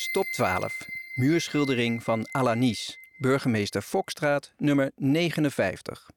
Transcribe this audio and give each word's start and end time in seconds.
Stop 0.00 0.24
12. 0.24 0.86
Muurschildering 1.14 2.02
van 2.02 2.26
Alanis. 2.30 2.98
Burgemeester 3.16 3.82
Fokstraat, 3.82 4.52
nummer 4.56 4.90
59. 4.94 6.10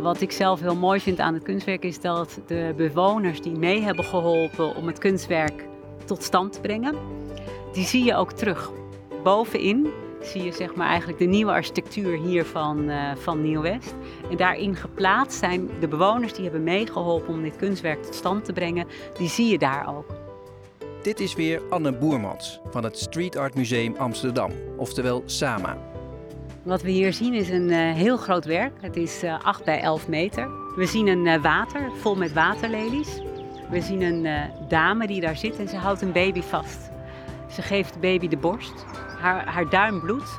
Wat 0.00 0.20
ik 0.20 0.32
zelf 0.32 0.60
heel 0.60 0.76
mooi 0.76 1.00
vind 1.00 1.18
aan 1.18 1.34
het 1.34 1.42
kunstwerk 1.42 1.84
is 1.84 2.00
dat 2.00 2.40
de 2.46 2.74
bewoners 2.76 3.42
die 3.42 3.52
mee 3.52 3.80
hebben 3.82 4.04
geholpen 4.04 4.74
om 4.74 4.86
het 4.86 4.98
kunstwerk 4.98 5.66
tot 6.04 6.22
stand 6.22 6.52
te 6.52 6.60
brengen, 6.60 6.96
die 7.72 7.84
zie 7.84 8.04
je 8.04 8.14
ook 8.14 8.32
terug. 8.32 8.70
Bovenin 9.22 10.03
zie 10.26 10.42
je 10.42 10.52
zeg 10.52 10.74
maar 10.74 10.88
eigenlijk 10.88 11.18
de 11.18 11.24
nieuwe 11.24 11.52
architectuur 11.52 12.18
hier 12.18 12.44
van, 12.44 12.90
uh, 12.90 13.16
van 13.16 13.42
Nieuw-West. 13.42 13.94
En 14.30 14.36
daarin 14.36 14.76
geplaatst 14.76 15.38
zijn 15.38 15.70
de 15.80 15.88
bewoners 15.88 16.32
die 16.32 16.42
hebben 16.42 16.62
meegeholpen 16.62 17.34
om 17.34 17.42
dit 17.42 17.56
kunstwerk 17.56 18.02
tot 18.02 18.14
stand 18.14 18.44
te 18.44 18.52
brengen. 18.52 18.86
Die 19.18 19.28
zie 19.28 19.46
je 19.46 19.58
daar 19.58 19.96
ook. 19.96 20.06
Dit 21.02 21.20
is 21.20 21.34
weer 21.34 21.62
Anne 21.70 21.92
Boermans 21.92 22.60
van 22.70 22.84
het 22.84 22.98
Street 22.98 23.36
Art 23.36 23.54
Museum 23.54 23.94
Amsterdam, 23.96 24.50
oftewel 24.76 25.22
SAMA. 25.26 25.78
Wat 26.62 26.82
we 26.82 26.90
hier 26.90 27.12
zien 27.12 27.34
is 27.34 27.48
een 27.48 27.68
uh, 27.68 27.92
heel 27.92 28.16
groot 28.16 28.44
werk. 28.44 28.72
Het 28.80 28.96
is 28.96 29.24
uh, 29.24 29.44
8 29.44 29.64
bij 29.64 29.80
11 29.80 30.08
meter. 30.08 30.48
We 30.76 30.86
zien 30.86 31.06
een 31.06 31.42
water 31.42 31.90
vol 32.00 32.16
met 32.16 32.32
waterlelies. 32.32 33.20
We 33.70 33.80
zien 33.80 34.02
een 34.02 34.50
dame 34.68 35.06
die 35.06 35.20
daar 35.20 35.36
zit 35.36 35.58
en 35.58 35.68
ze 35.68 35.76
houdt 35.76 36.02
een 36.02 36.12
baby 36.12 36.40
vast. 36.40 36.90
Ze 37.50 37.62
geeft 37.62 37.92
de 37.92 37.98
baby 37.98 38.28
de 38.28 38.36
borst. 38.36 38.84
Haar, 39.24 39.70
duim 39.70 40.00
bloedt. 40.00 40.36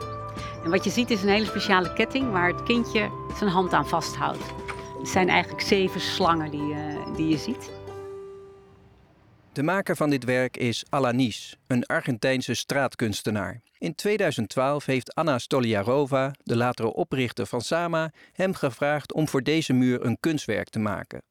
En 0.64 0.70
wat 0.70 0.84
je 0.84 0.90
ziet 0.90 1.10
is 1.10 1.24
een 1.24 1.30
hele 1.30 1.46
speciale 1.46 1.94
ketting 1.94 2.32
waar 2.32 2.48
het 2.48 2.64
kindje 2.64 3.10
zijn 3.38 3.50
hand 3.50 3.74
aan 3.74 3.88
vasthoudt. 3.88 4.54
Het 4.98 5.08
zijn 5.08 5.30
eigenlijk 5.30 5.62
zeven 5.62 6.02
slangen 6.02 6.52
die, 6.52 6.76
die 7.16 7.28
je 7.28 7.38
ziet. 7.38 7.72
De 9.54 9.64
maker 9.64 9.96
van 9.96 10.10
dit 10.10 10.24
werk 10.24 10.58
is 10.58 10.84
Alanis, 10.90 11.58
een 11.68 11.86
Argentijnse 11.86 12.54
straatkunstenaar. 12.54 13.62
In 13.78 13.96
2012 13.96 14.86
heeft 14.86 15.16
Anna 15.16 15.40
Stoliarova, 15.40 16.32
de 16.44 16.56
latere 16.56 16.94
oprichter 16.94 17.46
van 17.46 17.62
Sama, 17.62 18.12
hem 18.34 18.54
gevraagd 18.54 19.14
om 19.14 19.28
voor 19.28 19.44
deze 19.44 19.74
muur 19.74 20.06
een 20.06 20.18
kunstwerk 20.20 20.70
te 20.70 20.80
maken. 20.80 21.22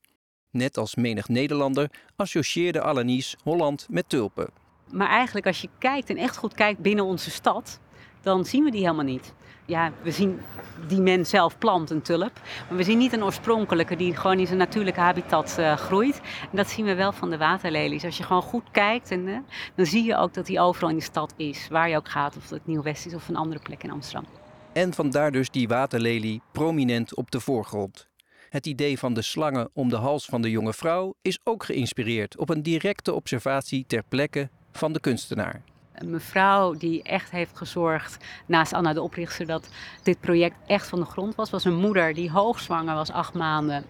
Net 0.50 0.76
als 0.76 0.94
menig 0.94 1.28
Nederlander 1.28 1.90
associeerde 2.16 2.80
Alanis 2.80 3.36
Holland 3.42 3.86
met 3.90 4.08
tulpen. 4.08 4.63
Maar 4.94 5.08
eigenlijk 5.08 5.46
als 5.46 5.60
je 5.60 5.68
kijkt 5.78 6.10
en 6.10 6.16
echt 6.16 6.36
goed 6.36 6.54
kijkt 6.54 6.80
binnen 6.80 7.04
onze 7.04 7.30
stad, 7.30 7.80
dan 8.20 8.44
zien 8.44 8.64
we 8.64 8.70
die 8.70 8.80
helemaal 8.80 9.04
niet. 9.04 9.34
Ja, 9.66 9.92
we 10.02 10.10
zien 10.10 10.40
die 10.86 11.00
men 11.00 11.26
zelf 11.26 11.58
plant, 11.58 11.90
een 11.90 12.02
tulp. 12.02 12.40
Maar 12.68 12.76
we 12.76 12.82
zien 12.82 12.98
niet 12.98 13.12
een 13.12 13.24
oorspronkelijke 13.24 13.96
die 13.96 14.16
gewoon 14.16 14.38
in 14.38 14.46
zijn 14.46 14.58
natuurlijke 14.58 15.00
habitat 15.00 15.56
uh, 15.58 15.76
groeit. 15.76 16.20
En 16.50 16.56
dat 16.56 16.68
zien 16.68 16.84
we 16.84 16.94
wel 16.94 17.12
van 17.12 17.30
de 17.30 17.38
waterlelies. 17.38 18.04
Als 18.04 18.16
je 18.16 18.22
gewoon 18.22 18.42
goed 18.42 18.70
kijkt, 18.70 19.10
en, 19.10 19.26
uh, 19.26 19.38
dan 19.74 19.86
zie 19.86 20.04
je 20.04 20.16
ook 20.16 20.34
dat 20.34 20.46
die 20.46 20.60
overal 20.60 20.90
in 20.90 20.96
de 20.96 21.02
stad 21.02 21.34
is. 21.36 21.68
Waar 21.68 21.88
je 21.88 21.96
ook 21.96 22.08
gaat, 22.08 22.36
of 22.36 22.50
het 22.50 22.66
Nieuw-West 22.66 23.06
is 23.06 23.14
of 23.14 23.28
een 23.28 23.36
andere 23.36 23.60
plek 23.60 23.82
in 23.82 23.90
Amsterdam. 23.90 24.26
En 24.72 24.94
vandaar 24.94 25.30
dus 25.30 25.50
die 25.50 25.68
waterlelie 25.68 26.42
prominent 26.52 27.14
op 27.14 27.30
de 27.30 27.40
voorgrond. 27.40 28.08
Het 28.48 28.66
idee 28.66 28.98
van 28.98 29.14
de 29.14 29.22
slangen 29.22 29.70
om 29.72 29.88
de 29.88 29.96
hals 29.96 30.24
van 30.24 30.42
de 30.42 30.50
jonge 30.50 30.72
vrouw 30.72 31.14
is 31.22 31.38
ook 31.44 31.64
geïnspireerd 31.64 32.38
op 32.38 32.48
een 32.50 32.62
directe 32.62 33.12
observatie 33.12 33.84
ter 33.86 34.02
plekke 34.08 34.50
van 34.78 34.92
de 34.92 35.00
kunstenaar. 35.00 35.60
Een 35.94 36.10
mevrouw 36.10 36.74
die 36.74 37.02
echt 37.02 37.30
heeft 37.30 37.56
gezorgd, 37.56 38.24
naast 38.46 38.72
Anna 38.72 38.92
de 38.92 39.02
oprichter, 39.02 39.46
dat 39.46 39.68
dit 40.02 40.20
project 40.20 40.56
echt 40.66 40.88
van 40.88 41.00
de 41.00 41.06
grond 41.06 41.34
was, 41.34 41.50
was 41.50 41.64
een 41.64 41.74
moeder 41.74 42.14
die 42.14 42.30
hoogzwanger 42.30 42.94
was, 42.94 43.12
acht 43.12 43.34
maanden 43.34 43.84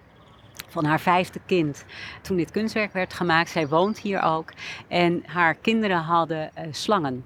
van 0.68 0.84
haar 0.84 1.00
vijfde 1.00 1.40
kind. 1.46 1.84
Toen 2.22 2.36
dit 2.36 2.50
kunstwerk 2.50 2.92
werd 2.92 3.14
gemaakt, 3.14 3.50
zij 3.50 3.68
woont 3.68 3.98
hier 3.98 4.22
ook. 4.22 4.52
En 4.88 5.22
haar 5.26 5.54
kinderen 5.54 6.00
hadden 6.00 6.50
uh, 6.58 6.64
slangen. 6.70 7.24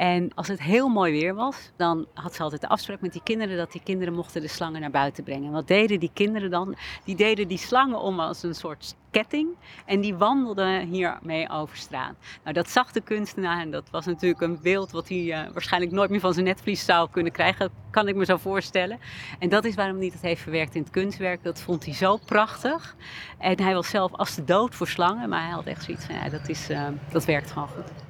En 0.00 0.30
als 0.34 0.48
het 0.48 0.62
heel 0.62 0.88
mooi 0.88 1.12
weer 1.12 1.34
was, 1.34 1.70
dan 1.76 2.06
had 2.14 2.34
ze 2.34 2.42
altijd 2.42 2.60
de 2.60 2.68
afspraak 2.68 3.00
met 3.00 3.12
die 3.12 3.22
kinderen 3.22 3.56
dat 3.56 3.72
die 3.72 3.80
kinderen 3.84 4.14
mochten 4.14 4.40
de 4.40 4.48
slangen 4.48 4.80
naar 4.80 4.90
buiten 4.90 5.24
brengen. 5.24 5.52
Wat 5.52 5.68
deden 5.68 6.00
die 6.00 6.10
kinderen 6.14 6.50
dan? 6.50 6.76
Die 7.04 7.16
deden 7.16 7.48
die 7.48 7.58
slangen 7.58 8.00
om 8.00 8.20
als 8.20 8.42
een 8.42 8.54
soort 8.54 8.94
ketting 9.10 9.48
en 9.86 10.00
die 10.00 10.14
wandelden 10.14 10.86
hiermee 10.86 11.50
over 11.50 11.76
straat. 11.76 12.14
Nou, 12.42 12.54
dat 12.54 12.70
zag 12.70 12.92
de 12.92 13.00
kunstenaar 13.00 13.60
en 13.60 13.70
dat 13.70 13.90
was 13.90 14.06
natuurlijk 14.06 14.40
een 14.40 14.58
beeld 14.62 14.90
wat 14.90 15.08
hij 15.08 15.18
uh, 15.18 15.52
waarschijnlijk 15.52 15.92
nooit 15.92 16.10
meer 16.10 16.20
van 16.20 16.32
zijn 16.32 16.44
netvlies 16.44 16.84
zou 16.84 17.10
kunnen 17.10 17.32
krijgen, 17.32 17.70
kan 17.90 18.08
ik 18.08 18.14
me 18.14 18.24
zo 18.24 18.36
voorstellen. 18.36 18.98
En 19.38 19.48
dat 19.48 19.64
is 19.64 19.74
waarom 19.74 19.98
hij 19.98 20.10
dat 20.10 20.20
heeft 20.20 20.42
verwerkt 20.42 20.74
in 20.74 20.82
het 20.82 20.90
kunstwerk. 20.90 21.42
Dat 21.42 21.60
vond 21.60 21.84
hij 21.84 21.94
zo 21.94 22.16
prachtig. 22.16 22.96
En 23.38 23.60
hij 23.60 23.74
was 23.74 23.88
zelf 23.88 24.12
als 24.12 24.34
de 24.34 24.44
dood 24.44 24.74
voor 24.74 24.88
slangen, 24.88 25.28
maar 25.28 25.42
hij 25.42 25.50
had 25.50 25.64
echt 25.64 25.84
zoiets 25.84 26.04
van, 26.04 26.14
ja, 26.14 26.28
dat, 26.28 26.48
is, 26.48 26.70
uh, 26.70 26.88
dat 27.12 27.24
werkt 27.24 27.50
gewoon 27.50 27.68
goed. 27.68 28.09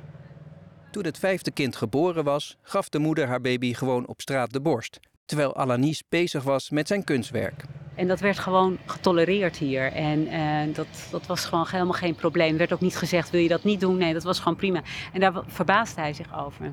Toen 0.90 1.04
het 1.04 1.18
vijfde 1.18 1.50
kind 1.50 1.76
geboren 1.76 2.24
was, 2.24 2.56
gaf 2.62 2.88
de 2.88 2.98
moeder 2.98 3.26
haar 3.26 3.40
baby 3.40 3.74
gewoon 3.74 4.06
op 4.06 4.20
straat 4.20 4.52
de 4.52 4.60
borst, 4.60 5.00
terwijl 5.24 5.56
Alanis 5.56 6.02
bezig 6.08 6.42
was 6.42 6.70
met 6.70 6.88
zijn 6.88 7.04
kunstwerk. 7.04 7.64
En 7.94 8.08
dat 8.08 8.20
werd 8.20 8.38
gewoon 8.38 8.78
getolereerd 8.86 9.56
hier. 9.56 9.92
En 9.92 10.26
uh, 10.26 10.74
dat, 10.74 10.86
dat 11.10 11.26
was 11.26 11.44
gewoon 11.44 11.66
helemaal 11.70 11.92
geen 11.92 12.14
probleem. 12.14 12.52
Er 12.52 12.58
werd 12.58 12.72
ook 12.72 12.80
niet 12.80 12.96
gezegd, 12.96 13.30
wil 13.30 13.40
je 13.40 13.48
dat 13.48 13.64
niet 13.64 13.80
doen? 13.80 13.96
Nee, 13.96 14.12
dat 14.12 14.22
was 14.22 14.38
gewoon 14.38 14.56
prima. 14.56 14.82
En 15.12 15.20
daar 15.20 15.42
verbaasde 15.46 16.00
hij 16.00 16.12
zich 16.12 16.38
over. 16.38 16.72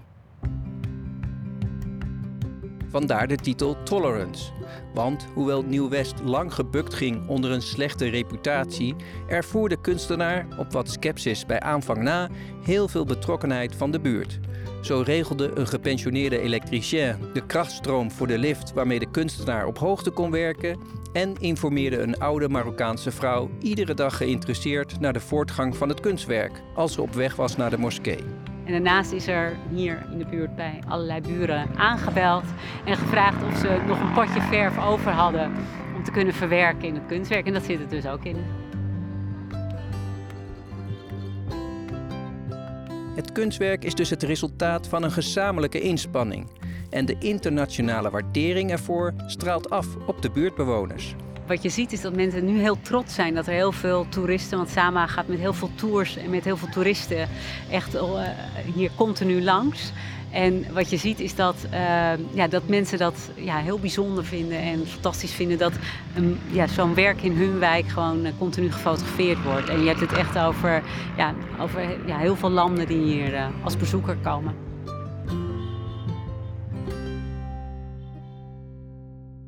Vandaar 2.90 3.28
de 3.28 3.36
titel 3.36 3.84
Tolerance. 3.84 4.52
Want 4.94 5.28
hoewel 5.34 5.64
Nieuw-West 5.64 6.16
lang 6.24 6.54
gebukt 6.54 6.94
ging 6.94 7.28
onder 7.28 7.52
een 7.52 7.62
slechte 7.62 8.10
reputatie, 8.10 8.96
ervoer 9.28 9.70
de 9.70 9.82
kunstenaar, 9.82 10.48
op 10.58 10.72
wat 10.72 10.90
sceptisch 10.90 11.46
bij 11.46 11.60
aanvang 11.60 12.02
na, 12.02 12.30
heel 12.64 12.88
veel 12.88 13.06
betrokkenheid 13.06 13.76
van 13.76 13.92
de 13.92 14.00
buurt. 14.00 14.40
Zo 14.82 15.02
regelde 15.06 15.52
een 15.56 15.68
gepensioneerde 15.68 16.40
elektricien 16.40 17.16
de 17.34 17.46
krachtstroom 17.46 18.12
voor 18.12 18.28
de 18.28 18.38
lift 18.38 18.74
waarmee 18.74 19.00
de 19.00 19.12
kunstenaar 19.12 19.66
op 19.66 19.78
hoogte 19.78 20.10
kon 20.10 20.32
werken 20.32 20.80
en 21.14 21.36
informeerde 21.40 21.98
een 21.98 22.20
oude 22.20 22.50
Marokkaanse 22.50 23.12
vrouw 23.12 23.50
iedere 23.60 23.94
dag 23.94 24.18
geïnteresseerd 24.18 25.00
naar 25.00 25.14
de 25.14 25.20
voortgang 25.20 25.78
van 25.78 25.90
het 25.90 26.00
kunstwerk 26.00 26.62
als 26.76 26.94
ze 26.94 27.02
op 27.02 27.14
weg 27.14 27.36
was 27.36 27.56
naar 27.56 27.70
de 27.70 27.78
moskee. 27.78 28.24
En 28.68 28.74
daarnaast 28.74 29.12
is 29.12 29.28
er 29.28 29.56
hier 29.70 30.06
in 30.12 30.18
de 30.18 30.26
buurt 30.26 30.56
bij 30.56 30.80
allerlei 30.88 31.22
buren 31.22 31.68
aangebeld 31.76 32.44
en 32.86 32.98
gevraagd 32.98 33.44
of 33.44 33.58
ze 33.58 33.82
nog 33.88 34.00
een 34.00 34.14
potje 34.14 34.42
verf 34.42 34.86
over 34.86 35.12
hadden 35.12 35.52
om 35.96 36.04
te 36.04 36.12
kunnen 36.12 36.34
verwerken 36.34 36.88
in 36.88 36.94
het 36.94 37.06
kunstwerk. 37.08 37.48
En 37.48 37.54
dat 37.54 37.64
zit 37.64 37.80
er 37.80 37.90
dus 37.90 38.08
ook 38.08 38.24
in. 38.24 38.36
Het 43.16 43.32
kunstwerk 43.32 43.84
is 43.84 43.96
dus 43.96 44.10
het 44.10 44.24
resultaat 44.24 44.88
van 44.88 45.04
een 45.04 45.12
gezamenlijke 45.12 45.80
inspanning. 45.80 46.48
En 46.90 47.06
de 47.06 47.16
internationale 47.20 48.10
waardering 48.10 48.72
ervoor 48.72 49.14
straalt 49.28 49.70
af 49.70 49.88
op 50.08 50.22
de 50.22 50.30
buurtbewoners. 50.30 51.16
Wat 51.48 51.64
je 51.64 51.70
ziet 51.70 51.92
is 51.92 52.02
dat 52.02 52.16
mensen 52.16 52.46
nu 52.46 52.60
heel 52.60 52.82
trots 52.82 53.14
zijn 53.14 53.34
dat 53.34 53.48
er 53.48 53.54
heel 53.54 53.72
veel 53.72 54.06
toeristen, 54.10 54.58
want 54.58 54.70
Sama 54.70 55.08
gaat 55.08 55.28
met 55.28 55.40
heel 55.40 55.54
veel 55.54 55.70
tours 55.76 56.18
en 56.18 56.30
met 56.30 56.44
heel 56.44 56.58
veel 56.58 56.70
toeristen 56.70 57.30
echt 57.70 57.96
uh, 57.96 58.22
hier 58.76 58.92
continu 58.96 59.44
langs. 59.44 59.92
En 60.32 60.74
wat 60.74 60.90
je 60.90 60.98
ziet 60.98 61.20
is 61.20 61.36
dat, 61.36 61.56
uh, 61.66 62.10
ja, 62.34 62.48
dat 62.50 62.68
mensen 62.68 62.98
dat 62.98 63.30
ja, 63.36 63.58
heel 63.58 63.80
bijzonder 63.80 64.26
vinden 64.26 64.58
en 64.58 64.88
fantastisch 64.88 65.34
vinden 65.34 65.58
dat 65.58 65.74
um, 66.18 66.40
ja, 66.52 66.68
zo'n 66.68 66.94
werk 66.94 67.22
in 67.22 67.32
hun 67.32 67.60
wijk 67.60 67.88
gewoon 67.88 68.26
uh, 68.26 68.32
continu 68.38 68.72
gefotografeerd 68.72 69.44
wordt. 69.44 69.70
En 69.70 69.82
je 69.82 69.88
hebt 69.88 70.00
het 70.00 70.14
echt 70.14 70.38
over, 70.38 70.84
ja, 71.18 71.34
over 71.60 72.08
ja, 72.08 72.18
heel 72.18 72.36
veel 72.36 72.50
landen 72.50 72.88
die 72.88 73.02
hier 73.02 73.52
als 73.64 73.78
bezoeker 73.78 74.18
komen. 74.18 74.56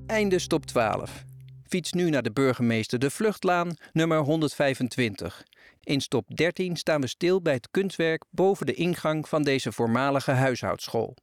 Einde 0.06 0.40
stop 0.40 0.66
12. 0.66 1.28
Fiets 1.69 1.91
nu 1.91 2.09
naar 2.09 2.22
de 2.24 2.31
burgemeester 2.31 3.00
de 3.00 3.09
Vluchtlaan, 3.09 3.75
nummer 3.91 4.18
125. 4.18 5.44
In 5.83 6.01
stop 6.01 6.36
13 6.36 6.75
staan 6.75 7.01
we 7.01 7.07
stil 7.07 7.42
bij 7.42 7.54
het 7.54 7.68
kunstwerk 7.71 8.24
boven 8.30 8.66
de 8.66 8.74
ingang 8.74 9.27
van 9.27 9.44
deze 9.44 9.71
voormalige 9.71 10.31
huishoudschool. 10.31 11.16